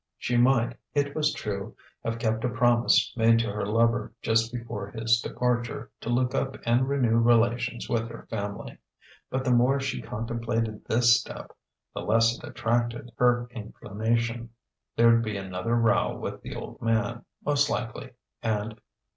[0.17, 4.87] She might, it was true, have kept a promise made to her lover just before
[4.89, 8.79] his departure, to look up and renew relations with her family.
[9.29, 11.55] But the more she contemplated this step,
[11.93, 14.49] the less it attracted her inclination.
[14.95, 18.09] There'd be another row with the Old Man, most likely
[18.41, 18.81] and